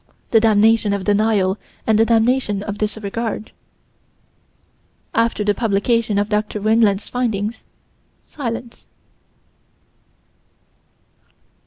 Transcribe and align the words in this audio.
The 0.31 0.39
damnation 0.39 0.93
of 0.93 1.03
denial 1.03 1.59
and 1.85 1.99
the 1.99 2.07
damnation 2.07 2.63
of 2.63 2.79
disregard: 2.79 3.51
After 5.13 5.43
the 5.43 5.53
publication 5.53 6.17
of 6.17 6.27
Dr. 6.27 6.59
Weinland's 6.59 7.07
findings 7.07 7.65
silence. 8.23 8.87